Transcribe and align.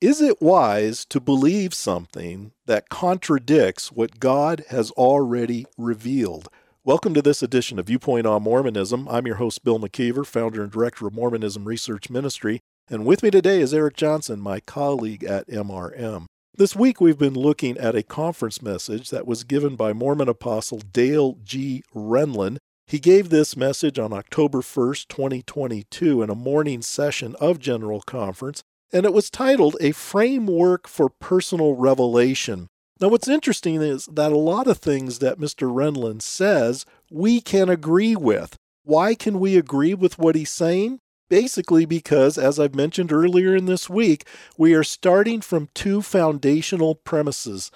Is 0.00 0.22
it 0.22 0.40
wise 0.40 1.04
to 1.10 1.20
believe 1.20 1.74
something 1.74 2.52
that 2.64 2.88
contradicts 2.88 3.92
what 3.92 4.18
God 4.18 4.64
has 4.70 4.90
already 4.92 5.66
revealed? 5.76 6.48
Welcome 6.82 7.12
to 7.12 7.20
this 7.20 7.42
edition 7.42 7.78
of 7.78 7.88
Viewpoint 7.88 8.26
on 8.26 8.44
Mormonism. 8.44 9.06
I'm 9.10 9.26
your 9.26 9.36
host, 9.36 9.62
Bill 9.62 9.78
McKeever, 9.78 10.24
founder 10.24 10.62
and 10.62 10.72
director 10.72 11.06
of 11.06 11.12
Mormonism 11.12 11.66
Research 11.66 12.08
Ministry. 12.08 12.60
And 12.88 13.04
with 13.04 13.22
me 13.22 13.30
today 13.30 13.60
is 13.60 13.74
Eric 13.74 13.94
Johnson, 13.94 14.40
my 14.40 14.60
colleague 14.60 15.22
at 15.22 15.46
MRM. 15.48 16.24
This 16.56 16.74
week, 16.74 17.02
we've 17.02 17.18
been 17.18 17.34
looking 17.34 17.76
at 17.76 17.94
a 17.94 18.02
conference 18.02 18.62
message 18.62 19.10
that 19.10 19.26
was 19.26 19.44
given 19.44 19.76
by 19.76 19.92
Mormon 19.92 20.30
Apostle 20.30 20.78
Dale 20.78 21.36
G. 21.44 21.82
Renlund. 21.94 22.56
He 22.86 23.00
gave 23.00 23.28
this 23.28 23.54
message 23.54 23.98
on 23.98 24.14
October 24.14 24.62
1st, 24.62 25.08
2022, 25.08 26.22
in 26.22 26.30
a 26.30 26.34
morning 26.34 26.80
session 26.80 27.36
of 27.38 27.58
General 27.58 28.00
Conference 28.00 28.62
and 28.92 29.04
it 29.04 29.12
was 29.12 29.30
titled 29.30 29.76
A 29.80 29.92
Framework 29.92 30.88
for 30.88 31.08
Personal 31.08 31.74
Revelation. 31.74 32.68
Now, 33.00 33.08
what's 33.08 33.28
interesting 33.28 33.80
is 33.80 34.06
that 34.06 34.32
a 34.32 34.38
lot 34.38 34.66
of 34.66 34.78
things 34.78 35.20
that 35.20 35.38
Mr. 35.38 35.72
Renlund 35.72 36.20
says 36.20 36.84
we 37.10 37.40
can 37.40 37.68
agree 37.70 38.14
with. 38.14 38.56
Why 38.84 39.14
can 39.14 39.40
we 39.40 39.56
agree 39.56 39.94
with 39.94 40.18
what 40.18 40.34
he's 40.34 40.50
saying? 40.50 40.98
Basically, 41.30 41.86
because, 41.86 42.36
as 42.36 42.58
I've 42.58 42.74
mentioned 42.74 43.12
earlier 43.12 43.54
in 43.54 43.66
this 43.66 43.88
week, 43.88 44.26
we 44.58 44.74
are 44.74 44.82
starting 44.82 45.40
from 45.40 45.68
two 45.74 46.02
foundational 46.02 46.96
premises. 46.96 47.70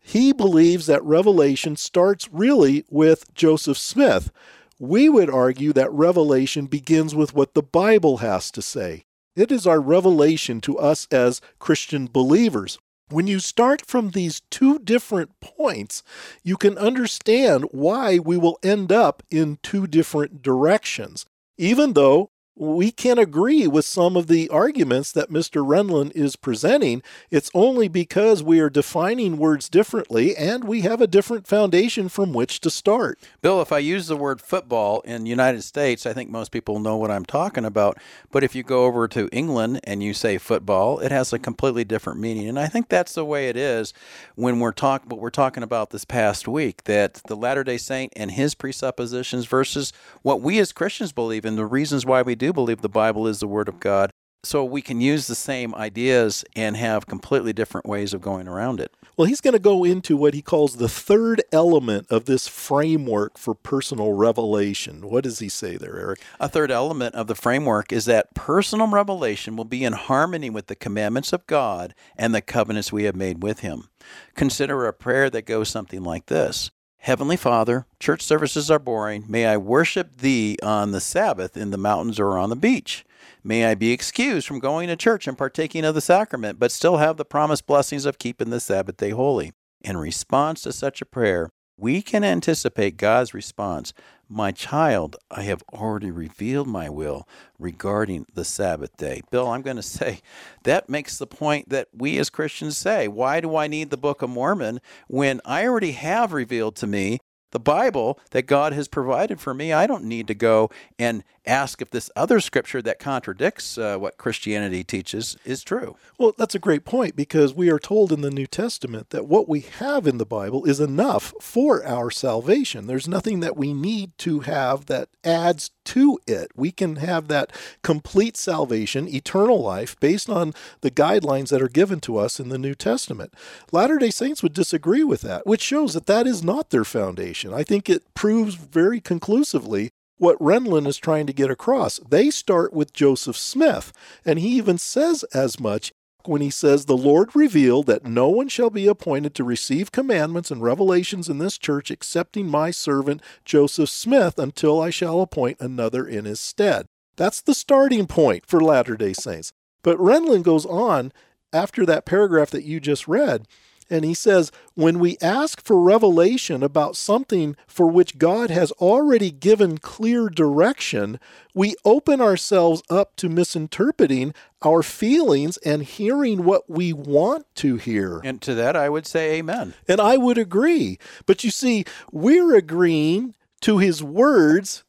He 0.00 0.32
believes 0.32 0.86
that 0.86 1.04
Revelation 1.04 1.76
starts 1.76 2.28
really 2.32 2.84
with 2.90 3.32
Joseph 3.34 3.78
Smith. 3.78 4.32
We 4.78 5.08
would 5.08 5.30
argue 5.30 5.72
that 5.74 5.92
Revelation 5.92 6.66
begins 6.66 7.14
with 7.14 7.34
what 7.34 7.54
the 7.54 7.62
Bible 7.62 8.18
has 8.18 8.50
to 8.52 8.62
say. 8.62 9.04
It 9.36 9.50
is 9.50 9.66
our 9.66 9.80
revelation 9.80 10.60
to 10.62 10.78
us 10.78 11.08
as 11.10 11.40
Christian 11.58 12.08
believers. 12.12 12.78
When 13.10 13.26
you 13.26 13.38
start 13.38 13.84
from 13.84 14.10
these 14.10 14.42
two 14.50 14.78
different 14.78 15.38
points, 15.40 16.02
you 16.42 16.56
can 16.56 16.78
understand 16.78 17.64
why 17.70 18.18
we 18.18 18.36
will 18.36 18.58
end 18.62 18.90
up 18.92 19.22
in 19.30 19.58
two 19.62 19.86
different 19.86 20.40
directions. 20.40 21.26
Even 21.58 21.92
though 21.92 22.30
we 22.56 22.92
can 22.92 23.18
agree 23.18 23.66
with 23.66 23.84
some 23.84 24.16
of 24.16 24.28
the 24.28 24.48
arguments 24.48 25.10
that 25.10 25.30
Mr. 25.30 25.66
Renlund 25.66 26.12
is 26.14 26.36
presenting. 26.36 27.02
It's 27.30 27.50
only 27.52 27.88
because 27.88 28.44
we 28.44 28.60
are 28.60 28.70
defining 28.70 29.38
words 29.38 29.68
differently 29.68 30.36
and 30.36 30.62
we 30.62 30.82
have 30.82 31.00
a 31.00 31.08
different 31.08 31.48
foundation 31.48 32.08
from 32.08 32.32
which 32.32 32.60
to 32.60 32.70
start. 32.70 33.18
Bill, 33.42 33.60
if 33.60 33.72
I 33.72 33.78
use 33.78 34.06
the 34.06 34.16
word 34.16 34.40
football 34.40 35.00
in 35.00 35.24
the 35.24 35.30
United 35.30 35.62
States, 35.62 36.06
I 36.06 36.12
think 36.12 36.30
most 36.30 36.52
people 36.52 36.78
know 36.78 36.96
what 36.96 37.10
I'm 37.10 37.24
talking 37.24 37.64
about. 37.64 37.98
But 38.30 38.44
if 38.44 38.54
you 38.54 38.62
go 38.62 38.84
over 38.84 39.08
to 39.08 39.28
England 39.32 39.80
and 39.82 40.00
you 40.02 40.14
say 40.14 40.38
football, 40.38 41.00
it 41.00 41.10
has 41.10 41.32
a 41.32 41.40
completely 41.40 41.84
different 41.84 42.20
meaning. 42.20 42.48
And 42.48 42.58
I 42.58 42.66
think 42.66 42.88
that's 42.88 43.14
the 43.14 43.24
way 43.24 43.48
it 43.48 43.56
is 43.56 43.92
when 44.36 44.60
we're 44.60 44.72
talking 44.72 45.08
what 45.08 45.20
we're 45.20 45.30
talking 45.30 45.64
about 45.64 45.90
this 45.90 46.04
past 46.04 46.46
week, 46.46 46.84
that 46.84 47.14
the 47.26 47.36
Latter-day 47.36 47.78
Saint 47.78 48.12
and 48.14 48.30
his 48.30 48.54
presuppositions 48.54 49.46
versus 49.46 49.92
what 50.22 50.40
we 50.40 50.60
as 50.60 50.72
Christians 50.72 51.12
believe 51.12 51.44
and 51.44 51.58
the 51.58 51.66
reasons 51.66 52.06
why 52.06 52.22
we 52.22 52.34
do 52.34 52.43
do 52.44 52.52
believe 52.52 52.82
the 52.82 52.88
Bible 52.88 53.26
is 53.26 53.40
the 53.40 53.48
Word 53.48 53.68
of 53.68 53.80
God. 53.80 54.10
So 54.42 54.62
we 54.62 54.82
can 54.82 55.00
use 55.00 55.26
the 55.26 55.34
same 55.34 55.74
ideas 55.74 56.44
and 56.54 56.76
have 56.76 57.06
completely 57.06 57.54
different 57.54 57.86
ways 57.86 58.12
of 58.12 58.20
going 58.20 58.46
around 58.46 58.78
it. 58.78 58.94
Well, 59.16 59.26
he's 59.26 59.40
going 59.40 59.54
to 59.54 59.58
go 59.58 59.84
into 59.84 60.18
what 60.18 60.34
he 60.34 60.42
calls 60.42 60.76
the 60.76 60.88
third 60.88 61.42
element 61.50 62.08
of 62.10 62.26
this 62.26 62.46
framework 62.46 63.38
for 63.38 63.54
personal 63.54 64.12
revelation. 64.12 65.08
What 65.08 65.24
does 65.24 65.38
he 65.38 65.48
say 65.48 65.78
there, 65.78 65.98
Eric? 65.98 66.20
A 66.38 66.48
third 66.50 66.70
element 66.70 67.14
of 67.14 67.26
the 67.26 67.34
framework 67.34 67.90
is 67.90 68.04
that 68.04 68.34
personal 68.34 68.88
revelation 68.88 69.56
will 69.56 69.64
be 69.64 69.82
in 69.82 69.94
harmony 69.94 70.50
with 70.50 70.66
the 70.66 70.76
commandments 70.76 71.32
of 71.32 71.46
God 71.46 71.94
and 72.14 72.34
the 72.34 72.42
covenants 72.42 72.92
we 72.92 73.04
have 73.04 73.16
made 73.16 73.42
with 73.42 73.60
Him. 73.60 73.88
Consider 74.34 74.84
a 74.84 74.92
prayer 74.92 75.30
that 75.30 75.46
goes 75.46 75.70
something 75.70 76.02
like 76.02 76.26
this 76.26 76.70
Heavenly 77.04 77.36
Father, 77.36 77.86
church 78.00 78.22
services 78.22 78.70
are 78.70 78.78
boring. 78.78 79.26
May 79.28 79.44
I 79.44 79.58
worship 79.58 80.22
Thee 80.22 80.56
on 80.62 80.92
the 80.92 81.02
Sabbath 81.02 81.54
in 81.54 81.70
the 81.70 81.76
mountains 81.76 82.18
or 82.18 82.38
on 82.38 82.48
the 82.48 82.56
beach. 82.56 83.04
May 83.42 83.66
I 83.66 83.74
be 83.74 83.92
excused 83.92 84.46
from 84.46 84.58
going 84.58 84.88
to 84.88 84.96
church 84.96 85.28
and 85.28 85.36
partaking 85.36 85.84
of 85.84 85.94
the 85.94 86.00
sacrament, 86.00 86.58
but 86.58 86.72
still 86.72 86.96
have 86.96 87.18
the 87.18 87.26
promised 87.26 87.66
blessings 87.66 88.06
of 88.06 88.16
keeping 88.16 88.48
the 88.48 88.58
Sabbath 88.58 88.96
day 88.96 89.10
holy. 89.10 89.52
In 89.82 89.98
response 89.98 90.62
to 90.62 90.72
such 90.72 91.02
a 91.02 91.04
prayer, 91.04 91.50
we 91.76 92.02
can 92.02 92.24
anticipate 92.24 92.96
God's 92.96 93.34
response 93.34 93.92
My 94.28 94.52
child, 94.52 95.16
I 95.30 95.42
have 95.42 95.62
already 95.72 96.10
revealed 96.10 96.66
my 96.66 96.88
will 96.88 97.28
regarding 97.58 98.26
the 98.34 98.44
Sabbath 98.44 98.96
day. 98.96 99.20
Bill, 99.30 99.48
I'm 99.48 99.62
going 99.62 99.76
to 99.76 99.82
say 99.82 100.20
that 100.64 100.88
makes 100.88 101.18
the 101.18 101.26
point 101.26 101.68
that 101.68 101.88
we 101.92 102.18
as 102.18 102.30
Christians 102.30 102.76
say 102.76 103.08
Why 103.08 103.40
do 103.40 103.56
I 103.56 103.66
need 103.66 103.90
the 103.90 103.96
Book 103.96 104.22
of 104.22 104.30
Mormon 104.30 104.80
when 105.08 105.40
I 105.44 105.66
already 105.66 105.92
have 105.92 106.32
revealed 106.32 106.76
to 106.76 106.86
me 106.86 107.18
the 107.54 107.60
Bible 107.60 108.18
that 108.32 108.42
God 108.42 108.72
has 108.72 108.88
provided 108.88 109.40
for 109.40 109.54
me. 109.54 109.72
I 109.72 109.86
don't 109.86 110.04
need 110.04 110.26
to 110.26 110.34
go 110.34 110.70
and 110.98 111.22
ask 111.46 111.80
if 111.80 111.90
this 111.90 112.10
other 112.16 112.40
scripture 112.40 112.82
that 112.82 112.98
contradicts 112.98 113.78
uh, 113.78 113.96
what 113.96 114.18
Christianity 114.18 114.82
teaches 114.82 115.36
is 115.44 115.62
true. 115.62 115.96
Well, 116.18 116.34
that's 116.36 116.56
a 116.56 116.58
great 116.58 116.84
point 116.84 117.14
because 117.14 117.54
we 117.54 117.70
are 117.70 117.78
told 117.78 118.10
in 118.10 118.22
the 118.22 118.30
New 118.30 118.48
Testament 118.48 119.10
that 119.10 119.26
what 119.26 119.48
we 119.48 119.60
have 119.60 120.08
in 120.08 120.18
the 120.18 120.26
Bible 120.26 120.64
is 120.64 120.80
enough 120.80 121.32
for 121.40 121.84
our 121.84 122.10
salvation. 122.10 122.88
There's 122.88 123.06
nothing 123.06 123.38
that 123.40 123.56
we 123.56 123.72
need 123.72 124.18
to 124.18 124.40
have 124.40 124.86
that 124.86 125.08
adds 125.22 125.70
to 125.84 126.18
it. 126.26 126.50
We 126.54 126.70
can 126.70 126.96
have 126.96 127.28
that 127.28 127.52
complete 127.82 128.36
salvation, 128.36 129.08
eternal 129.08 129.62
life, 129.62 129.98
based 130.00 130.28
on 130.28 130.52
the 130.80 130.90
guidelines 130.90 131.48
that 131.50 131.62
are 131.62 131.68
given 131.68 132.00
to 132.00 132.16
us 132.16 132.38
in 132.40 132.48
the 132.48 132.58
New 132.58 132.74
Testament. 132.74 133.34
Latter 133.72 133.98
day 133.98 134.10
Saints 134.10 134.42
would 134.42 134.54
disagree 134.54 135.04
with 135.04 135.20
that, 135.22 135.46
which 135.46 135.62
shows 135.62 135.94
that 135.94 136.06
that 136.06 136.26
is 136.26 136.42
not 136.42 136.70
their 136.70 136.84
foundation. 136.84 137.54
I 137.54 137.62
think 137.62 137.88
it 137.88 138.14
proves 138.14 138.54
very 138.54 139.00
conclusively 139.00 139.90
what 140.16 140.38
Renlund 140.38 140.86
is 140.86 140.96
trying 140.96 141.26
to 141.26 141.32
get 141.32 141.50
across. 141.50 141.98
They 141.98 142.30
start 142.30 142.72
with 142.72 142.92
Joseph 142.92 143.36
Smith, 143.36 143.92
and 144.24 144.38
he 144.38 144.48
even 144.50 144.78
says 144.78 145.24
as 145.34 145.58
much 145.58 145.92
when 146.28 146.40
he 146.40 146.50
says, 146.50 146.84
The 146.84 146.96
Lord 146.96 147.34
revealed 147.34 147.86
that 147.86 148.04
no 148.04 148.28
one 148.28 148.48
shall 148.48 148.70
be 148.70 148.86
appointed 148.86 149.34
to 149.34 149.44
receive 149.44 149.92
commandments 149.92 150.50
and 150.50 150.62
revelations 150.62 151.28
in 151.28 151.38
this 151.38 151.58
church 151.58 151.90
excepting 151.90 152.46
my 152.48 152.70
servant 152.70 153.22
Joseph 153.44 153.88
Smith 153.88 154.38
until 154.38 154.80
I 154.80 154.90
shall 154.90 155.20
appoint 155.20 155.60
another 155.60 156.06
in 156.06 156.24
his 156.24 156.40
stead. 156.40 156.86
That's 157.16 157.40
the 157.40 157.54
starting 157.54 158.06
point 158.06 158.46
for 158.46 158.60
Latter 158.60 158.96
day 158.96 159.12
Saints. 159.12 159.52
But 159.82 159.98
Renlund 159.98 160.42
goes 160.42 160.66
on 160.66 161.12
after 161.52 161.86
that 161.86 162.04
paragraph 162.04 162.50
that 162.50 162.64
you 162.64 162.80
just 162.80 163.06
read 163.06 163.46
and 163.90 164.04
he 164.04 164.14
says, 164.14 164.50
when 164.74 164.98
we 164.98 165.16
ask 165.20 165.62
for 165.62 165.80
revelation 165.80 166.62
about 166.62 166.96
something 166.96 167.56
for 167.66 167.86
which 167.86 168.18
God 168.18 168.50
has 168.50 168.72
already 168.72 169.30
given 169.30 169.78
clear 169.78 170.28
direction, 170.28 171.20
we 171.54 171.74
open 171.84 172.20
ourselves 172.20 172.82
up 172.88 173.16
to 173.16 173.28
misinterpreting 173.28 174.34
our 174.62 174.82
feelings 174.82 175.56
and 175.58 175.82
hearing 175.82 176.44
what 176.44 176.68
we 176.68 176.92
want 176.92 177.46
to 177.56 177.76
hear. 177.76 178.20
And 178.24 178.40
to 178.42 178.54
that, 178.54 178.76
I 178.76 178.88
would 178.88 179.06
say 179.06 179.36
amen. 179.36 179.74
And 179.86 180.00
I 180.00 180.16
would 180.16 180.38
agree. 180.38 180.98
But 181.26 181.44
you 181.44 181.50
see, 181.50 181.84
we're 182.10 182.56
agreeing 182.56 183.34
to 183.62 183.78
his 183.78 184.02
words 184.02 184.84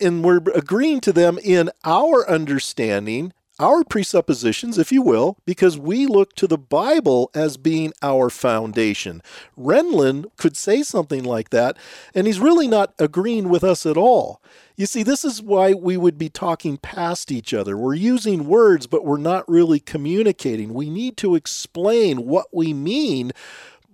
and 0.00 0.24
we're 0.24 0.42
agreeing 0.54 1.00
to 1.00 1.12
them 1.12 1.38
in 1.42 1.70
our 1.84 2.28
understanding 2.28 3.32
our 3.60 3.84
presuppositions, 3.84 4.78
if 4.78 4.90
you 4.90 5.00
will, 5.02 5.38
because 5.46 5.78
we 5.78 6.06
look 6.06 6.34
to 6.34 6.46
the 6.46 6.58
Bible 6.58 7.30
as 7.34 7.56
being 7.56 7.92
our 8.02 8.30
foundation. 8.30 9.22
Renlund 9.56 10.26
could 10.36 10.56
say 10.56 10.82
something 10.82 11.22
like 11.22 11.50
that, 11.50 11.76
and 12.14 12.26
he's 12.26 12.40
really 12.40 12.66
not 12.66 12.94
agreeing 12.98 13.48
with 13.48 13.62
us 13.62 13.86
at 13.86 13.96
all. 13.96 14.42
You 14.76 14.86
see, 14.86 15.04
this 15.04 15.24
is 15.24 15.40
why 15.40 15.72
we 15.72 15.96
would 15.96 16.18
be 16.18 16.28
talking 16.28 16.78
past 16.78 17.30
each 17.30 17.54
other. 17.54 17.76
We're 17.76 17.94
using 17.94 18.46
words, 18.46 18.88
but 18.88 19.04
we're 19.04 19.18
not 19.18 19.48
really 19.48 19.78
communicating. 19.78 20.74
We 20.74 20.90
need 20.90 21.16
to 21.18 21.36
explain 21.36 22.26
what 22.26 22.46
we 22.52 22.72
mean 22.72 23.30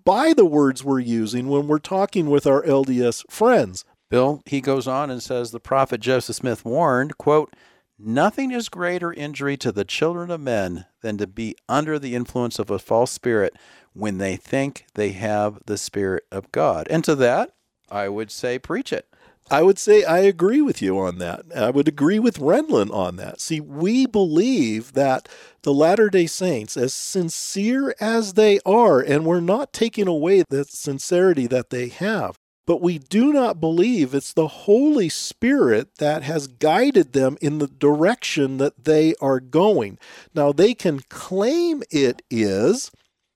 by 0.05 0.33
the 0.33 0.47
words 0.47 0.83
we're 0.83 1.01
using 1.01 1.49
when 1.49 1.69
we're 1.69 1.79
talking 1.79 2.31
with 2.31 2.47
our 2.47 2.63
LDS 2.63 3.31
friends. 3.31 3.85
Bill, 4.09 4.43
he 4.47 4.61
goes 4.61 4.89
on 4.89 5.11
and 5.11 5.23
says 5.23 5.51
the 5.51 5.61
prophet 5.61 6.01
Joseph 6.01 6.37
Smith 6.37 6.65
warned, 6.65 7.19
quote, 7.19 7.55
Nothing 8.03 8.51
is 8.51 8.71
greater 8.71 9.13
injury 9.13 9.59
to 9.59 9.71
the 9.71 9.85
children 9.85 10.31
of 10.31 10.41
men 10.41 10.87
than 11.03 11.19
to 11.19 11.27
be 11.27 11.55
under 11.69 11.99
the 11.99 12.15
influence 12.15 12.59
of 12.59 12.71
a 12.71 12.79
false 12.79 13.11
spirit 13.11 13.55
when 13.93 14.17
they 14.17 14.37
think 14.37 14.87
they 14.95 15.11
have 15.11 15.59
the 15.67 15.77
Spirit 15.77 16.25
of 16.33 16.51
God. 16.51 16.87
And 16.89 17.05
to 17.05 17.15
that, 17.17 17.53
I 17.91 18.09
would 18.09 18.31
say, 18.31 18.59
preach 18.59 18.91
it. 18.93 19.07
I 19.51 19.63
would 19.63 19.79
say 19.79 20.05
I 20.05 20.21
agree 20.21 20.63
with 20.63 20.81
you 20.81 20.99
on 20.99 21.19
that. 21.19 21.45
I 21.55 21.71
would 21.71 21.89
agree 21.89 22.21
with 22.21 22.39
Renlund 22.39 22.93
on 22.93 23.17
that. 23.17 23.41
See, 23.41 23.61
we 23.61 24.07
believe 24.07 24.93
that 24.93 25.29
the 25.63 25.75
Latter 25.75 26.09
day 26.09 26.27
Saints, 26.27 26.77
as 26.77 26.95
sincere 26.95 27.95
as 28.01 28.35
they 28.35 28.61
are, 28.65 29.01
and 29.01 29.27
we're 29.27 29.41
not 29.41 29.73
taking 29.73 30.07
away 30.07 30.45
the 30.49 30.65
sincerity 30.65 31.49
that 31.49 31.71
they 31.71 31.89
have, 31.89 32.39
but 32.71 32.81
we 32.81 32.99
do 32.99 33.33
not 33.33 33.59
believe 33.59 34.15
it's 34.15 34.33
the 34.33 34.47
Holy 34.47 35.09
Spirit 35.09 35.97
that 35.97 36.23
has 36.23 36.47
guided 36.47 37.13
them 37.13 37.37
in 37.41 37.59
the 37.59 37.67
direction 37.67 38.59
that 38.59 38.85
they 38.85 39.13
are 39.21 39.41
going. 39.41 39.99
Now, 40.37 40.53
they 40.53 40.75
can 40.75 41.01
claim 41.09 41.83
it 41.91 42.23
is, 42.31 42.93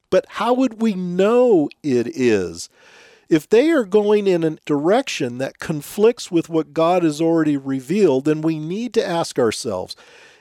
but 0.08 0.24
how 0.28 0.54
would 0.54 0.80
we 0.80 0.94
know 0.94 1.68
it 1.82 2.06
is? 2.16 2.68
If 3.28 3.48
they 3.48 3.72
are 3.72 3.82
going 3.82 4.28
in 4.28 4.44
a 4.44 4.50
direction 4.66 5.38
that 5.38 5.58
conflicts 5.58 6.30
with 6.30 6.48
what 6.48 6.72
God 6.72 7.02
has 7.02 7.20
already 7.20 7.56
revealed, 7.56 8.26
then 8.26 8.40
we 8.40 8.60
need 8.60 8.94
to 8.94 9.04
ask 9.04 9.36
ourselves 9.36 9.96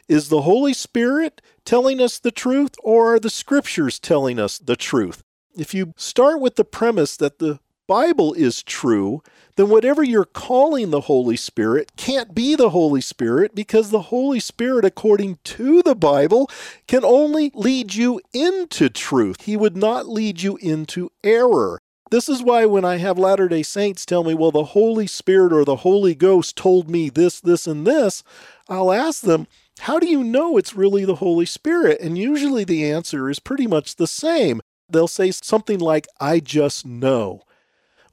is 0.08 0.30
the 0.30 0.44
Holy 0.44 0.74
Spirit 0.74 1.42
telling 1.66 2.00
us 2.00 2.20
the 2.20 2.30
truth, 2.30 2.76
or 2.84 3.16
are 3.16 3.20
the 3.20 3.32
scriptures 3.32 3.98
telling 3.98 4.38
us 4.38 4.60
the 4.60 4.76
truth? 4.76 5.24
If 5.58 5.74
you 5.74 5.94
start 5.98 6.40
with 6.40 6.58
the 6.58 6.66
premise 6.66 7.18
that 7.18 7.40
the 7.40 7.60
Bible 7.88 8.34
is 8.34 8.64
true, 8.64 9.22
then 9.56 9.70
whatever 9.70 10.04
you're 10.04 10.26
calling 10.26 10.90
the 10.90 11.02
Holy 11.02 11.36
Spirit 11.36 11.92
can't 11.98 12.34
be 12.34 12.56
the 12.56 12.70
Holy 12.70 13.02
Spirit 13.02 13.54
because 13.54 13.90
the 13.90 14.04
Holy 14.04 14.40
Spirit, 14.40 14.86
according 14.86 15.38
to 15.44 15.84
the 15.84 15.96
Bible, 15.96 16.50
can 16.88 17.04
only 17.04 17.52
lead 17.54 17.94
you 17.94 18.22
into 18.34 18.90
truth. 18.90 19.42
He 19.42 19.58
would 19.58 19.76
not 19.76 20.08
lead 20.08 20.42
you 20.42 20.58
into 20.58 21.12
error. 21.24 21.82
This 22.10 22.30
is 22.30 22.44
why 22.44 22.66
when 22.66 22.86
I 22.86 22.98
have 22.98 23.18
Latter 23.18 23.48
day 23.48 23.64
Saints 23.64 24.06
tell 24.06 24.24
me, 24.24 24.34
well, 24.34 24.52
the 24.52 24.66
Holy 24.66 25.08
Spirit 25.08 25.52
or 25.52 25.66
the 25.66 25.78
Holy 25.78 26.16
Ghost 26.16 26.56
told 26.56 26.90
me 26.90 27.10
this, 27.10 27.42
this, 27.42 27.68
and 27.68 27.86
this, 27.88 28.24
I'll 28.70 28.92
ask 28.92 29.22
them, 29.24 29.48
how 29.80 30.00
do 30.00 30.08
you 30.08 30.24
know 30.24 30.58
it's 30.58 30.76
really 30.76 31.06
the 31.06 31.16
Holy 31.16 31.46
Spirit? 31.46 32.00
And 32.00 32.18
usually 32.18 32.64
the 32.64 32.90
answer 32.90 33.30
is 33.30 33.40
pretty 33.40 33.68
much 33.68 33.96
the 33.96 34.08
same. 34.08 34.62
They'll 34.88 35.08
say 35.08 35.32
something 35.32 35.80
like, 35.80 36.08
I 36.20 36.40
just 36.40 36.86
know. 36.86 37.42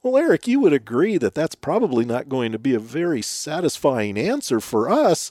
Well, 0.03 0.17
Eric, 0.17 0.47
you 0.47 0.59
would 0.61 0.73
agree 0.73 1.17
that 1.17 1.35
that's 1.35 1.53
probably 1.53 2.05
not 2.05 2.27
going 2.27 2.51
to 2.53 2.59
be 2.59 2.73
a 2.73 2.79
very 2.79 3.21
satisfying 3.21 4.17
answer 4.17 4.59
for 4.59 4.89
us 4.89 5.29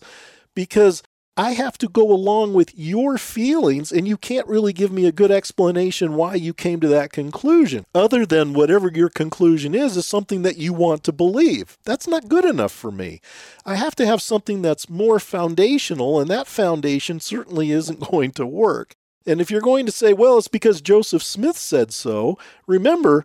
because 0.55 1.03
I 1.37 1.53
have 1.53 1.77
to 1.79 1.89
go 1.89 2.13
along 2.13 2.55
with 2.55 2.79
your 2.79 3.17
feelings, 3.17 3.91
and 3.91 4.07
you 4.07 4.17
can't 4.17 4.47
really 4.47 4.73
give 4.73 4.93
me 4.93 5.07
a 5.07 5.13
good 5.13 5.31
explanation 5.31 6.15
why 6.15 6.35
you 6.35 6.53
came 6.53 6.81
to 6.81 6.89
that 6.89 7.13
conclusion, 7.13 7.87
other 7.95 8.27
than 8.27 8.53
whatever 8.53 8.91
your 8.95 9.09
conclusion 9.09 9.75
is, 9.75 9.97
is 9.97 10.07
something 10.07 10.43
that 10.43 10.59
you 10.59 10.73
want 10.73 11.03
to 11.05 11.13
believe. 11.13 11.79
That's 11.85 12.07
not 12.07 12.29
good 12.29 12.45
enough 12.45 12.73
for 12.73 12.93
me. 12.93 13.21
I 13.65 13.77
have 13.77 13.97
to 13.97 14.07
have 14.07 14.23
something 14.23 14.61
that's 14.61 14.91
more 14.91 15.19
foundational, 15.19 16.21
and 16.21 16.29
that 16.31 16.47
foundation 16.47 17.21
certainly 17.21 17.71
isn't 17.71 18.11
going 18.11 18.33
to 18.33 18.47
work. 18.47 18.93
And 19.27 19.41
if 19.41 19.51
you're 19.51 19.61
going 19.61 19.87
to 19.87 19.93
say, 19.93 20.13
well, 20.13 20.39
it's 20.39 20.49
because 20.49 20.81
Joseph 20.81 21.23
Smith 21.23 21.57
said 21.57 21.93
so, 21.93 22.39
remember, 22.67 23.25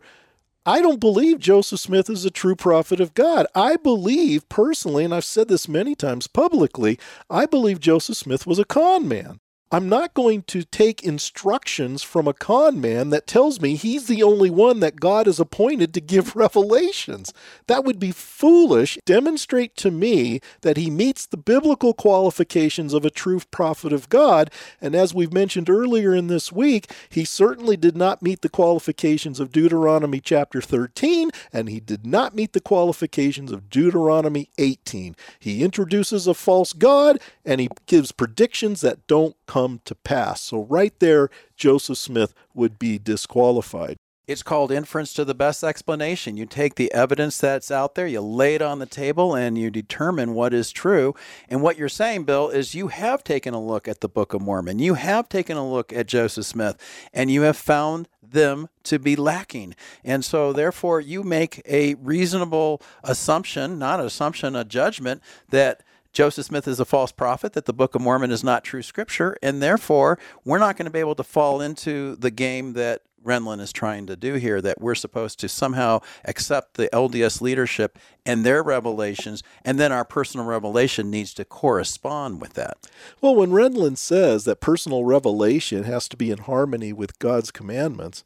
I 0.67 0.81
don't 0.81 1.00
believe 1.00 1.38
Joseph 1.38 1.79
Smith 1.79 2.09
is 2.09 2.25
a 2.25 2.31
true 2.31 2.56
prophet 2.56 3.00
of 3.00 3.13
God. 3.13 3.45
I 3.53 3.75
believe 3.75 4.50
personally, 4.50 5.06
and 5.06 5.13
I've 5.13 5.23
said 5.23 5.47
this 5.47 5.67
many 5.67 5.94
times 5.94 6.25
publicly, 6.25 6.97
I 7.29 7.45
believe 7.45 7.79
Joseph 7.79 8.17
Smith 8.17 8.47
was 8.47 8.57
a 8.57 8.65
con 8.65 9.07
man. 9.07 9.39
I'm 9.75 9.89
not 9.89 10.13
going 10.13 10.44
to 10.44 10.63
take 10.63 11.04
instructions 11.04 12.01
from 12.01 12.30
a 12.30 12.33
con 12.33 12.80
man 12.80 13.10
that 13.10 13.27
tells 13.27 13.60
me 13.60 13.75
he's 13.75 14.07
the 14.07 14.24
only 14.24 14.50
one 14.50 14.80
that 14.80 15.01
God 15.01 15.25
has 15.25 15.38
appointed 15.38 15.94
to 15.94 16.00
give 16.00 16.33
revelations. 16.36 17.33
That 17.68 17.83
would 17.83 18.00
be 18.00 18.12
foolish. 18.13 18.98
Demonstrate 19.06 19.75
to 19.75 19.92
me 19.92 20.39
that 20.62 20.77
he 20.77 20.89
meets 20.89 21.25
the 21.25 21.36
biblical 21.36 21.94
qualifications 21.94 22.94
of 22.94 23.04
a 23.04 23.10
true 23.10 23.42
prophet 23.51 23.92
of 23.92 24.07
God. 24.07 24.50
And 24.80 24.95
as 24.95 25.13
we've 25.13 25.33
mentioned 25.33 25.69
earlier 25.69 26.16
in 26.16 26.27
this 26.27 26.54
week, 26.54 26.89
he 27.10 27.25
certainly 27.25 27.75
did 27.75 27.98
not 27.98 28.24
meet 28.24 28.44
the 28.44 28.50
qualifications 28.50 29.42
of 29.42 29.51
Deuteronomy 29.51 30.22
chapter 30.22 30.62
13, 30.62 31.31
and 31.51 31.68
he 31.68 31.81
did 31.81 32.06
not 32.06 32.33
meet 32.33 32.54
the 32.54 32.62
qualifications 32.62 33.51
of 33.51 33.69
Deuteronomy 33.69 34.48
18. 34.57 35.18
He 35.38 35.66
introduces 35.66 36.27
a 36.27 36.33
false 36.33 36.72
God 36.72 37.19
and 37.44 37.60
he 37.60 37.68
gives 37.88 38.13
predictions 38.13 38.80
that 38.80 39.06
don't 39.07 39.36
come 39.48 39.64
to 39.85 39.95
pass. 39.95 40.41
So, 40.41 40.63
right 40.63 40.97
there, 41.00 41.29
Joseph 41.56 41.97
Smith 41.97 42.33
would 42.53 42.79
be 42.79 42.97
disqualified. 42.97 43.97
It's 44.27 44.41
called 44.41 44.71
inference 44.71 45.13
to 45.13 45.25
the 45.25 45.35
best 45.35 45.63
explanation. 45.63 46.35
You 46.35 46.47
take 46.47 46.75
the 46.75 46.91
evidence 46.94 47.38
that's 47.38 47.69
out 47.69 47.94
there, 47.94 48.07
you 48.07 48.21
lay 48.21 48.56
it 48.56 48.62
on 48.62 48.79
the 48.79 48.88
table, 48.88 49.35
and 49.35 49.56
you 49.56 49.69
determine 49.69 50.33
what 50.33 50.51
is 50.51 50.71
true. 50.71 51.13
And 51.47 51.62
what 51.62 51.77
you're 51.77 51.89
saying, 51.89 52.23
Bill, 52.23 52.50
is 52.50 52.73
you 52.73 52.88
have 52.88 53.23
taken 53.23 53.53
a 53.53 53.63
look 53.63 53.88
at 53.88 54.01
the 54.01 54.09
Book 54.09 54.33
of 54.33 54.41
Mormon. 54.41 54.79
You 54.79 54.95
have 54.95 55.29
taken 55.29 55.57
a 55.57 55.69
look 55.69 55.94
at 55.94 56.07
Joseph 56.07 56.45
Smith, 56.45 56.75
and 57.13 57.29
you 57.29 57.44
have 57.44 57.57
found 57.57 58.07
them 58.23 58.67
to 58.85 58.97
be 58.97 59.15
lacking. 59.15 59.75
And 60.03 60.25
so, 60.25 60.51
therefore, 60.51 61.00
you 61.00 61.21
make 61.21 61.62
a 61.67 61.94
reasonable 61.95 62.81
assumption, 63.03 63.77
not 63.77 64.00
assumption, 64.00 64.56
a 64.56 64.63
judgment 64.63 65.21
that 65.50 65.83
Joseph 66.15 66.45
Smith 66.45 66.65
is 66.65 66.79
a 66.79 66.85
false 66.85 67.12
prophet, 67.12 67.51
that 67.53 67.65
the 67.65 67.73
Book 67.73 67.94
of 67.94 68.00
Mormon 68.00 68.31
is 68.31 68.41
not 68.41 68.63
true 68.63 68.81
scripture, 68.81 69.35
and 69.44 69.62
therefore 69.62 70.17
we're 70.45 70.57
not 70.57 70.77
going 70.77 70.85
to 70.85 70.91
be 70.91 71.00
able 71.00 71.13
to 71.15 71.25
fall 71.25 71.59
into 71.59 72.15
the 72.15 72.31
game 72.31 72.71
that 72.71 73.01
Renlund 73.21 73.59
is 73.59 73.73
trying 73.73 74.07
to 74.07 74.15
do 74.15 74.35
here, 74.35 74.62
that 74.62 74.79
we're 74.79 74.95
supposed 74.95 75.41
to 75.41 75.50
somehow 75.50 76.00
accept 76.23 76.75
the 76.75 76.88
LDS 76.94 77.41
leadership 77.41 78.00
and 78.25 78.45
their 78.45 78.63
revelations, 78.63 79.44
and 79.65 79.77
then 79.77 79.91
our 79.91 80.06
personal 80.06 80.45
revelation 80.45 81.12
needs 81.12 81.33
to 81.33 81.44
correspond 81.44 82.39
with 82.39 82.53
that. 82.53 82.77
Well, 83.19 83.35
when 83.35 83.50
Renlund 83.50 83.97
says 83.97 84.45
that 84.45 84.62
personal 84.62 85.03
revelation 85.03 85.83
has 85.83 86.07
to 86.07 86.15
be 86.15 86.31
in 86.31 86.38
harmony 86.38 86.94
with 86.94 87.19
God's 87.19 87.51
commandments, 87.51 88.23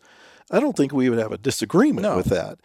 I 0.51 0.59
don't 0.59 0.77
think 0.77 0.93
we 0.93 1.09
would 1.09 1.17
have 1.17 1.31
a 1.31 1.39
disagreement 1.39 2.03
no. 2.03 2.17
with 2.17 2.27
that. 2.27 2.59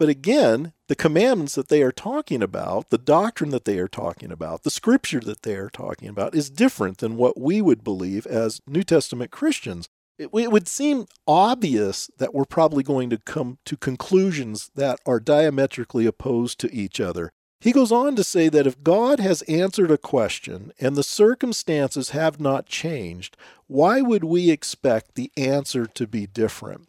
But 0.00 0.08
again, 0.08 0.72
the 0.88 0.96
commandments 0.96 1.54
that 1.56 1.68
they 1.68 1.82
are 1.82 1.92
talking 1.92 2.42
about, 2.42 2.88
the 2.88 2.96
doctrine 2.96 3.50
that 3.50 3.66
they 3.66 3.78
are 3.78 3.86
talking 3.86 4.32
about, 4.32 4.62
the 4.62 4.70
scripture 4.70 5.20
that 5.20 5.42
they 5.42 5.56
are 5.56 5.68
talking 5.68 6.08
about 6.08 6.34
is 6.34 6.48
different 6.48 6.98
than 6.98 7.18
what 7.18 7.38
we 7.38 7.60
would 7.60 7.84
believe 7.84 8.26
as 8.26 8.62
New 8.66 8.82
Testament 8.82 9.30
Christians. 9.30 9.90
It, 10.18 10.30
it, 10.32 10.50
would 10.50 10.68
seem 10.68 11.04
obvious 11.28 12.10
that 12.16 12.32
we're 12.32 12.46
probably 12.46 12.82
going 12.82 13.10
to 13.10 13.18
come 13.18 13.58
to 13.66 13.76
conclusions 13.76 14.70
that 14.74 15.00
are 15.04 15.20
diametrically 15.20 16.06
opposed 16.06 16.58
to 16.60 16.74
each 16.74 16.98
other. 16.98 17.30
He 17.60 17.70
goes 17.70 17.92
on 17.92 18.16
to 18.16 18.24
say 18.24 18.48
that 18.48 18.66
if 18.66 18.82
God 18.82 19.20
has 19.20 19.42
answered 19.42 19.90
a 19.90 19.98
question 19.98 20.72
and 20.80 20.96
the 20.96 21.02
circumstances 21.02 22.10
have 22.10 22.40
not 22.40 22.64
changed, 22.64 23.36
why 23.66 24.00
would 24.00 24.24
we 24.24 24.48
expect 24.50 25.14
the 25.14 25.30
answer 25.36 25.84
to 25.84 26.06
be 26.06 26.26
different? 26.26 26.88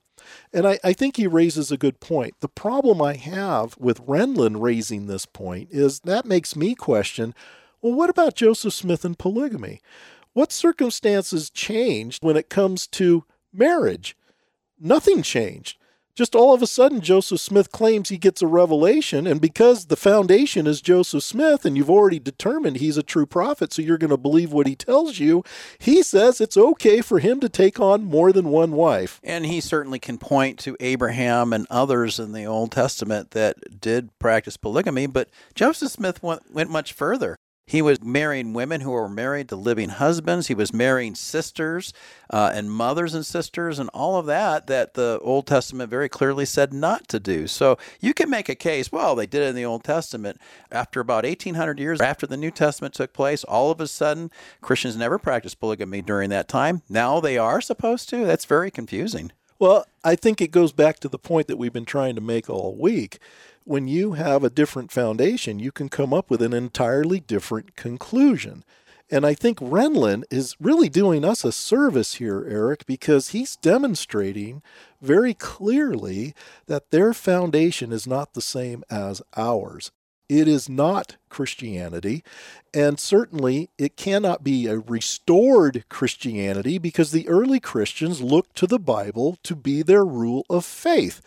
And 0.53 0.67
I, 0.67 0.79
I 0.83 0.93
think 0.93 1.17
he 1.17 1.27
raises 1.27 1.71
a 1.71 1.77
good 1.77 1.99
point. 1.99 2.35
The 2.39 2.47
problem 2.47 3.01
I 3.01 3.15
have 3.15 3.77
with 3.77 4.05
Renlund 4.05 4.61
raising 4.61 5.07
this 5.07 5.25
point 5.25 5.69
is 5.71 6.01
that 6.01 6.25
makes 6.25 6.55
me 6.55 6.75
question 6.75 7.33
well, 7.81 7.93
what 7.93 8.11
about 8.11 8.35
Joseph 8.35 8.73
Smith 8.73 9.03
and 9.03 9.17
polygamy? 9.17 9.81
What 10.33 10.51
circumstances 10.51 11.49
changed 11.49 12.23
when 12.23 12.37
it 12.37 12.47
comes 12.47 12.85
to 12.87 13.25
marriage? 13.51 14.15
Nothing 14.79 15.23
changed 15.23 15.77
just 16.21 16.35
all 16.35 16.53
of 16.53 16.61
a 16.61 16.67
sudden 16.67 17.01
Joseph 17.01 17.39
Smith 17.39 17.71
claims 17.71 18.09
he 18.09 18.17
gets 18.19 18.43
a 18.43 18.47
revelation 18.47 19.25
and 19.25 19.41
because 19.41 19.87
the 19.87 19.95
foundation 19.95 20.67
is 20.67 20.79
Joseph 20.79 21.23
Smith 21.23 21.65
and 21.65 21.75
you've 21.75 21.89
already 21.89 22.19
determined 22.19 22.77
he's 22.77 22.95
a 22.95 23.01
true 23.01 23.25
prophet 23.25 23.73
so 23.73 23.81
you're 23.81 23.97
going 23.97 24.11
to 24.11 24.17
believe 24.17 24.53
what 24.53 24.67
he 24.67 24.75
tells 24.75 25.17
you 25.17 25.43
he 25.79 26.03
says 26.03 26.39
it's 26.39 26.55
okay 26.55 27.01
for 27.01 27.17
him 27.17 27.39
to 27.39 27.49
take 27.49 27.79
on 27.79 28.03
more 28.03 28.31
than 28.31 28.49
one 28.49 28.73
wife. 28.73 29.19
And 29.23 29.47
he 29.47 29.59
certainly 29.61 29.97
can 29.97 30.19
point 30.19 30.59
to 30.59 30.77
Abraham 30.79 31.53
and 31.53 31.65
others 31.71 32.19
in 32.19 32.33
the 32.33 32.45
Old 32.45 32.71
Testament 32.71 33.31
that 33.31 33.81
did 33.81 34.11
practice 34.19 34.57
polygamy 34.57 35.07
but 35.07 35.27
Joseph 35.55 35.91
Smith 35.91 36.21
went, 36.21 36.53
went 36.53 36.69
much 36.69 36.93
further 36.93 37.35
he 37.71 37.81
was 37.81 38.03
marrying 38.03 38.51
women 38.51 38.81
who 38.81 38.91
were 38.91 39.07
married 39.07 39.47
to 39.47 39.55
living 39.55 39.87
husbands. 39.87 40.47
He 40.47 40.53
was 40.53 40.73
marrying 40.73 41.15
sisters 41.15 41.93
uh, 42.29 42.51
and 42.53 42.69
mothers 42.69 43.13
and 43.13 43.25
sisters 43.25 43.79
and 43.79 43.89
all 43.93 44.17
of 44.17 44.25
that 44.25 44.67
that 44.67 44.93
the 44.95 45.19
Old 45.21 45.47
Testament 45.47 45.89
very 45.89 46.09
clearly 46.09 46.43
said 46.43 46.73
not 46.73 47.07
to 47.07 47.17
do. 47.17 47.47
So 47.47 47.77
you 48.01 48.13
can 48.13 48.29
make 48.29 48.49
a 48.49 48.55
case, 48.55 48.91
well, 48.91 49.15
they 49.15 49.25
did 49.25 49.43
it 49.43 49.47
in 49.51 49.55
the 49.55 49.63
Old 49.63 49.85
Testament. 49.85 50.37
After 50.69 50.99
about 50.99 51.23
1800 51.23 51.79
years 51.79 52.01
after 52.01 52.27
the 52.27 52.35
New 52.35 52.51
Testament 52.51 52.93
took 52.93 53.13
place, 53.13 53.45
all 53.45 53.71
of 53.71 53.79
a 53.79 53.87
sudden 53.87 54.31
Christians 54.59 54.97
never 54.97 55.17
practiced 55.17 55.61
polygamy 55.61 56.01
during 56.01 56.29
that 56.31 56.49
time. 56.49 56.81
Now 56.89 57.21
they 57.21 57.37
are 57.37 57.61
supposed 57.61 58.09
to. 58.09 58.25
That's 58.25 58.43
very 58.43 58.69
confusing. 58.69 59.31
Well, 59.59 59.85
I 60.03 60.15
think 60.15 60.41
it 60.41 60.51
goes 60.51 60.73
back 60.73 60.99
to 61.01 61.07
the 61.07 61.19
point 61.19 61.47
that 61.47 61.55
we've 61.55 61.71
been 61.71 61.85
trying 61.85 62.15
to 62.15 62.21
make 62.21 62.49
all 62.49 62.75
week 62.75 63.19
when 63.63 63.87
you 63.87 64.13
have 64.13 64.43
a 64.43 64.49
different 64.49 64.91
foundation, 64.91 65.59
you 65.59 65.71
can 65.71 65.89
come 65.89 66.13
up 66.13 66.29
with 66.29 66.41
an 66.41 66.53
entirely 66.53 67.19
different 67.19 67.75
conclusion. 67.75 68.63
And 69.09 69.25
I 69.25 69.33
think 69.33 69.59
Renlund 69.59 70.23
is 70.31 70.55
really 70.59 70.87
doing 70.87 71.25
us 71.25 71.43
a 71.43 71.51
service 71.51 72.15
here, 72.15 72.45
Eric, 72.47 72.85
because 72.85 73.29
he's 73.29 73.57
demonstrating 73.57 74.61
very 75.01 75.33
clearly 75.33 76.33
that 76.67 76.91
their 76.91 77.13
foundation 77.13 77.91
is 77.91 78.07
not 78.07 78.33
the 78.33 78.41
same 78.41 78.85
as 78.89 79.21
ours. 79.35 79.91
It 80.29 80.47
is 80.47 80.69
not 80.69 81.17
Christianity, 81.27 82.23
and 82.73 82.97
certainly 82.97 83.69
it 83.77 83.97
cannot 83.97 84.45
be 84.45 84.65
a 84.65 84.79
restored 84.79 85.83
Christianity 85.89 86.77
because 86.77 87.11
the 87.11 87.27
early 87.27 87.59
Christians 87.59 88.21
looked 88.21 88.55
to 88.55 88.65
the 88.65 88.79
Bible 88.79 89.37
to 89.43 89.57
be 89.57 89.81
their 89.81 90.05
rule 90.05 90.45
of 90.49 90.63
faith. 90.63 91.21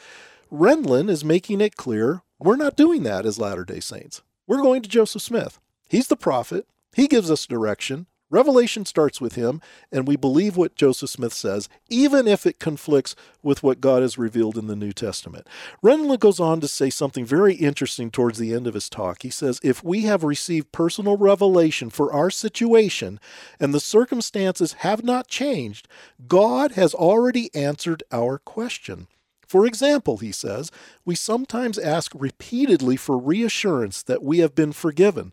Renlund 0.55 1.11
is 1.11 1.25
making 1.25 1.61
it 1.61 1.75
clear 1.75 2.23
we're 2.39 2.55
not 2.55 2.77
doing 2.77 3.03
that 3.03 3.27
as 3.27 3.41
Latter 3.41 3.65
day 3.65 3.81
Saints. 3.81 4.23
We're 4.47 4.63
going 4.63 4.83
to 4.83 4.89
Joseph 4.89 5.23
Smith. 5.23 5.59
He's 5.89 6.07
the 6.07 6.17
prophet, 6.17 6.69
he 6.95 7.09
gives 7.09 7.29
us 7.29 7.45
direction. 7.45 8.07
Revelation 8.31 8.85
starts 8.85 9.21
with 9.21 9.35
him, 9.35 9.61
and 9.91 10.07
we 10.07 10.15
believe 10.15 10.57
what 10.57 10.77
Joseph 10.77 11.11
Smith 11.11 11.33
says, 11.33 11.69
even 11.89 12.29
if 12.29 12.47
it 12.47 12.61
conflicts 12.61 13.17
with 13.43 13.65
what 13.65 13.81
God 13.81 14.03
has 14.03 14.17
revealed 14.17 14.57
in 14.57 14.69
the 14.69 14.77
New 14.77 14.93
Testament. 14.93 15.49
Renlund 15.83 16.21
goes 16.21 16.39
on 16.39 16.61
to 16.61 16.69
say 16.69 16.89
something 16.89 17.25
very 17.25 17.55
interesting 17.55 18.13
towards 18.13 18.39
the 18.39 18.55
end 18.55 18.69
of 18.69 18.75
his 18.75 18.89
talk. 18.89 19.23
He 19.23 19.31
says, 19.31 19.59
If 19.65 19.83
we 19.83 20.03
have 20.03 20.23
received 20.23 20.71
personal 20.71 21.17
revelation 21.17 21.91
for 21.91 22.13
our 22.13 22.31
situation 22.31 23.19
and 23.59 23.75
the 23.75 23.81
circumstances 23.81 24.75
have 24.75 25.03
not 25.03 25.27
changed, 25.27 25.89
God 26.29 26.73
has 26.73 26.95
already 26.95 27.53
answered 27.57 28.05
our 28.13 28.39
question. 28.39 29.09
For 29.55 29.67
example, 29.67 30.17
he 30.17 30.33
says, 30.33 30.73
we 31.05 31.15
sometimes 31.15 31.79
ask 31.79 32.11
repeatedly 32.13 32.97
for 32.97 33.17
reassurance 33.17 34.03
that 34.03 34.21
we 34.21 34.39
have 34.39 34.57
been 34.57 34.73
forgiven. 34.73 35.33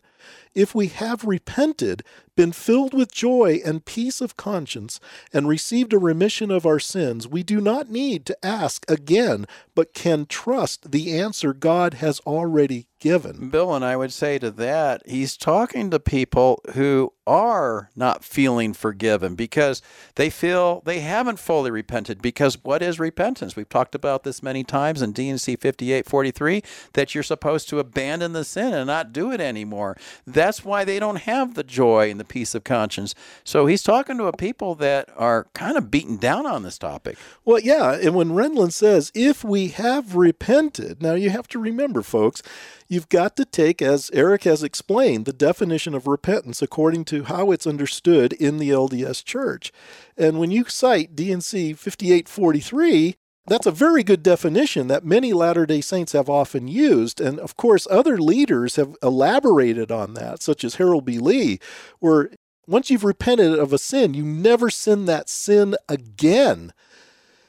If 0.54 0.74
we 0.74 0.88
have 0.88 1.24
repented, 1.24 2.02
been 2.36 2.52
filled 2.52 2.94
with 2.94 3.12
joy 3.12 3.60
and 3.64 3.84
peace 3.84 4.20
of 4.20 4.36
conscience, 4.36 5.00
and 5.32 5.48
received 5.48 5.92
a 5.92 5.98
remission 5.98 6.50
of 6.50 6.66
our 6.66 6.78
sins, 6.78 7.28
we 7.28 7.42
do 7.42 7.60
not 7.60 7.90
need 7.90 8.24
to 8.26 8.44
ask 8.44 8.88
again, 8.90 9.46
but 9.74 9.94
can 9.94 10.26
trust 10.26 10.92
the 10.92 11.18
answer 11.18 11.52
God 11.52 11.94
has 11.94 12.20
already 12.20 12.86
given. 13.00 13.50
Bill, 13.50 13.74
and 13.74 13.84
I 13.84 13.96
would 13.96 14.12
say 14.12 14.38
to 14.38 14.50
that, 14.52 15.02
he's 15.06 15.36
talking 15.36 15.90
to 15.90 15.98
people 15.98 16.62
who 16.74 17.12
are 17.26 17.90
not 17.96 18.24
feeling 18.24 18.72
forgiven 18.72 19.34
because 19.34 19.82
they 20.14 20.30
feel 20.30 20.82
they 20.84 21.00
haven't 21.00 21.38
fully 21.38 21.70
repented. 21.70 22.22
Because 22.22 22.62
what 22.62 22.80
is 22.80 23.00
repentance? 23.00 23.56
We've 23.56 23.68
talked 23.68 23.94
about 23.94 24.22
this 24.22 24.42
many 24.42 24.62
times 24.62 25.02
in 25.02 25.12
D&C 25.12 25.56
5843 25.56 26.62
that 26.92 27.14
you're 27.14 27.22
supposed 27.24 27.68
to 27.70 27.80
abandon 27.80 28.32
the 28.32 28.44
sin 28.44 28.72
and 28.72 28.86
not 28.86 29.12
do 29.12 29.32
it 29.32 29.40
anymore. 29.40 29.96
That's 30.26 30.64
why 30.64 30.84
they 30.84 30.98
don't 30.98 31.16
have 31.16 31.54
the 31.54 31.62
joy 31.62 32.10
and 32.10 32.18
the 32.18 32.24
peace 32.24 32.54
of 32.54 32.64
conscience. 32.64 33.14
So 33.44 33.66
he's 33.66 33.82
talking 33.82 34.18
to 34.18 34.26
a 34.26 34.36
people 34.36 34.74
that 34.76 35.08
are 35.16 35.46
kind 35.54 35.76
of 35.76 35.90
beaten 35.90 36.16
down 36.16 36.46
on 36.46 36.62
this 36.62 36.78
topic. 36.78 37.16
Well, 37.44 37.60
yeah. 37.60 37.92
And 37.94 38.14
when 38.14 38.30
Renlund 38.30 38.72
says, 38.72 39.12
if 39.14 39.44
we 39.44 39.68
have 39.68 40.16
repented, 40.16 41.02
now 41.02 41.14
you 41.14 41.30
have 41.30 41.48
to 41.48 41.58
remember, 41.58 42.02
folks, 42.02 42.42
you've 42.88 43.08
got 43.08 43.36
to 43.36 43.44
take, 43.44 43.80
as 43.80 44.10
Eric 44.12 44.44
has 44.44 44.62
explained, 44.62 45.24
the 45.24 45.32
definition 45.32 45.94
of 45.94 46.06
repentance 46.06 46.62
according 46.62 47.04
to 47.06 47.24
how 47.24 47.50
it's 47.50 47.66
understood 47.66 48.32
in 48.34 48.58
the 48.58 48.70
LDS 48.70 49.24
Church. 49.24 49.72
And 50.16 50.38
when 50.38 50.50
you 50.50 50.64
cite 50.64 51.16
D&C 51.16 51.72
5843, 51.72 53.16
that's 53.46 53.66
a 53.66 53.72
very 53.72 54.02
good 54.02 54.22
definition 54.22 54.86
that 54.86 55.04
many 55.04 55.32
Latter 55.32 55.66
day 55.66 55.80
Saints 55.80 56.12
have 56.12 56.28
often 56.28 56.68
used. 56.68 57.20
And 57.20 57.40
of 57.40 57.56
course, 57.56 57.88
other 57.90 58.18
leaders 58.18 58.76
have 58.76 58.96
elaborated 59.02 59.90
on 59.90 60.14
that, 60.14 60.42
such 60.42 60.64
as 60.64 60.76
Harold 60.76 61.04
B. 61.04 61.18
Lee, 61.18 61.58
where 61.98 62.30
once 62.66 62.90
you've 62.90 63.04
repented 63.04 63.58
of 63.58 63.72
a 63.72 63.78
sin, 63.78 64.14
you 64.14 64.24
never 64.24 64.70
sin 64.70 65.06
that 65.06 65.28
sin 65.28 65.74
again. 65.88 66.72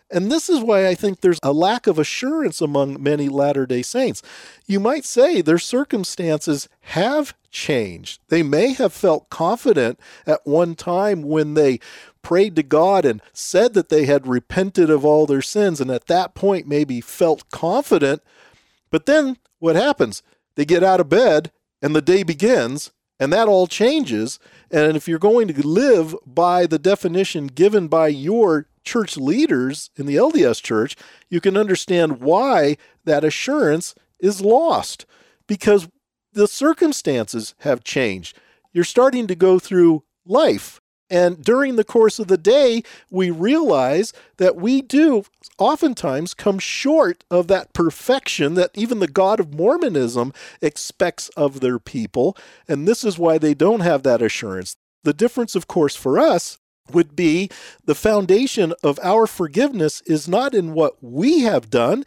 And 0.09 0.31
this 0.31 0.47
is 0.47 0.59
why 0.59 0.87
I 0.87 0.95
think 0.95 1.21
there's 1.21 1.39
a 1.41 1.51
lack 1.51 1.87
of 1.87 1.97
assurance 1.97 2.61
among 2.61 3.01
many 3.01 3.29
Latter 3.29 3.65
day 3.65 3.81
Saints. 3.81 4.21
You 4.67 4.79
might 4.79 5.05
say 5.05 5.41
their 5.41 5.57
circumstances 5.57 6.69
have 6.81 7.33
changed. 7.49 8.19
They 8.29 8.43
may 8.43 8.73
have 8.73 8.93
felt 8.93 9.29
confident 9.29 9.99
at 10.27 10.45
one 10.45 10.75
time 10.75 11.23
when 11.23 11.55
they 11.55 11.79
prayed 12.23 12.55
to 12.55 12.63
God 12.63 13.05
and 13.05 13.21
said 13.31 13.75
that 13.75 13.89
they 13.89 14.05
had 14.05 14.25
repented 14.25 14.89
of 14.89 15.05
all 15.05 15.27
their 15.27 15.41
sins, 15.41 15.79
and 15.79 15.91
at 15.91 16.07
that 16.07 16.33
point 16.33 16.67
maybe 16.67 17.01
felt 17.01 17.49
confident. 17.51 18.23
But 18.89 19.05
then 19.05 19.37
what 19.59 19.75
happens? 19.75 20.23
They 20.55 20.65
get 20.65 20.83
out 20.83 20.99
of 20.99 21.09
bed 21.09 21.51
and 21.81 21.95
the 21.95 22.01
day 22.01 22.23
begins, 22.23 22.91
and 23.19 23.31
that 23.33 23.47
all 23.47 23.67
changes. 23.67 24.39
And 24.71 24.95
if 24.95 25.07
you're 25.07 25.19
going 25.19 25.47
to 25.49 25.67
live 25.67 26.15
by 26.25 26.65
the 26.65 26.79
definition 26.79 27.47
given 27.47 27.87
by 27.87 28.07
your 28.07 28.67
church 28.83 29.17
leaders 29.17 29.89
in 29.95 30.05
the 30.05 30.15
LDS 30.15 30.61
church, 30.61 30.95
you 31.29 31.41
can 31.41 31.57
understand 31.57 32.21
why 32.21 32.77
that 33.05 33.23
assurance 33.23 33.95
is 34.19 34.41
lost 34.41 35.05
because 35.47 35.89
the 36.31 36.47
circumstances 36.47 37.53
have 37.59 37.83
changed. 37.83 38.37
You're 38.71 38.83
starting 38.83 39.27
to 39.27 39.35
go 39.35 39.59
through 39.59 40.03
life 40.25 40.81
and 41.13 41.43
during 41.43 41.75
the 41.75 41.83
course 41.83 42.17
of 42.17 42.25
the 42.25 42.39
day, 42.39 42.81
we 43.11 43.29
realize 43.29 44.13
that 44.37 44.55
we 44.55 44.81
do 44.81 45.25
oftentimes 45.59 46.33
come 46.33 46.57
short 46.57 47.23
of 47.29 47.47
that 47.49 47.71
perfection 47.71 48.55
that 48.55 48.71
even 48.73 48.97
the 48.97 49.07
God 49.07 49.39
of 49.39 49.53
Mormonism 49.53 50.33
expects 50.59 51.29
of 51.37 51.59
their 51.59 51.77
people. 51.77 52.35
And 52.67 52.87
this 52.87 53.03
is 53.03 53.19
why 53.19 53.37
they 53.37 53.53
don't 53.53 53.81
have 53.81 54.01
that 54.01 54.23
assurance. 54.23 54.75
The 55.03 55.13
difference, 55.13 55.53
of 55.53 55.67
course, 55.67 55.95
for 55.95 56.17
us 56.17 56.57
would 56.91 57.15
be 57.15 57.47
the 57.85 57.93
foundation 57.93 58.73
of 58.81 58.99
our 59.03 59.27
forgiveness 59.27 60.01
is 60.07 60.27
not 60.27 60.55
in 60.55 60.73
what 60.73 60.95
we 60.99 61.41
have 61.41 61.69
done, 61.69 62.05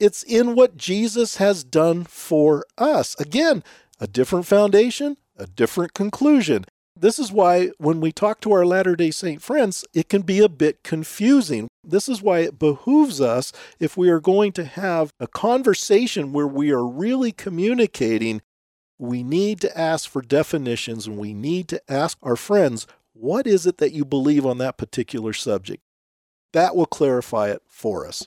it's 0.00 0.24
in 0.24 0.56
what 0.56 0.76
Jesus 0.76 1.36
has 1.36 1.62
done 1.62 2.02
for 2.02 2.64
us. 2.76 3.14
Again, 3.20 3.62
a 4.00 4.08
different 4.08 4.46
foundation, 4.46 5.16
a 5.36 5.46
different 5.46 5.94
conclusion 5.94 6.64
this 7.00 7.18
is 7.18 7.32
why 7.32 7.70
when 7.78 8.00
we 8.00 8.12
talk 8.12 8.40
to 8.40 8.52
our 8.52 8.66
Latter 8.66 8.96
day 8.96 9.10
Saint 9.10 9.42
friends, 9.42 9.84
it 9.94 10.08
can 10.08 10.22
be 10.22 10.40
a 10.40 10.48
bit 10.48 10.82
confusing. 10.82 11.68
This 11.84 12.08
is 12.08 12.22
why 12.22 12.40
it 12.40 12.58
behooves 12.58 13.20
us, 13.20 13.52
if 13.78 13.96
we 13.96 14.08
are 14.10 14.20
going 14.20 14.52
to 14.52 14.64
have 14.64 15.12
a 15.18 15.26
conversation 15.26 16.32
where 16.32 16.46
we 16.46 16.70
are 16.70 16.86
really 16.86 17.32
communicating, 17.32 18.42
we 18.98 19.22
need 19.22 19.60
to 19.60 19.78
ask 19.78 20.08
for 20.08 20.22
definitions 20.22 21.06
and 21.06 21.16
we 21.16 21.32
need 21.32 21.68
to 21.68 21.80
ask 21.90 22.18
our 22.22 22.36
friends, 22.36 22.86
what 23.12 23.46
is 23.46 23.66
it 23.66 23.78
that 23.78 23.92
you 23.92 24.04
believe 24.04 24.44
on 24.44 24.58
that 24.58 24.76
particular 24.76 25.32
subject? 25.32 25.82
That 26.52 26.74
will 26.74 26.86
clarify 26.86 27.50
it 27.50 27.62
for 27.66 28.06
us. 28.06 28.26